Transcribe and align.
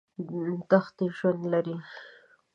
دښتې 0.69 1.05
ژوند 1.17 1.41
لري. 1.51 1.77